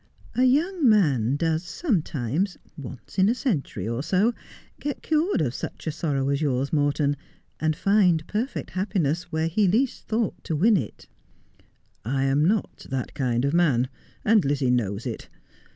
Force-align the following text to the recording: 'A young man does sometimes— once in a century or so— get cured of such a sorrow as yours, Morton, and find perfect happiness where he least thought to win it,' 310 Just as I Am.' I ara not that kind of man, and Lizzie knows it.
'A 0.35 0.45
young 0.45 0.89
man 0.89 1.35
does 1.35 1.61
sometimes— 1.61 2.57
once 2.75 3.19
in 3.19 3.29
a 3.29 3.35
century 3.35 3.87
or 3.87 4.01
so— 4.01 4.33
get 4.81 5.03
cured 5.03 5.41
of 5.41 5.53
such 5.53 5.85
a 5.85 5.91
sorrow 5.91 6.29
as 6.29 6.41
yours, 6.41 6.73
Morton, 6.73 7.15
and 7.59 7.75
find 7.75 8.25
perfect 8.25 8.71
happiness 8.71 9.31
where 9.31 9.45
he 9.47 9.67
least 9.67 10.07
thought 10.07 10.43
to 10.45 10.55
win 10.55 10.75
it,' 10.75 11.07
310 12.03 12.03
Just 12.03 12.03
as 12.03 12.03
I 12.03 12.09
Am.' 12.09 12.13
I 12.15 12.25
ara 12.31 12.47
not 12.47 12.85
that 12.89 13.13
kind 13.13 13.45
of 13.45 13.53
man, 13.53 13.89
and 14.25 14.43
Lizzie 14.43 14.71
knows 14.71 15.05
it. 15.05 15.29